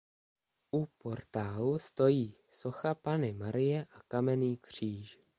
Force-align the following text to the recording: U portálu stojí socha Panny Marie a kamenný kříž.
U 0.71 0.85
portálu 1.01 1.79
stojí 1.79 2.35
socha 2.51 2.95
Panny 2.95 3.33
Marie 3.33 3.85
a 3.91 3.99
kamenný 4.07 4.57
kříž. 4.57 5.19